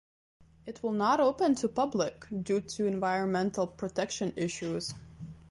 [0.65, 4.95] It will not open to public due to environmental protection issues.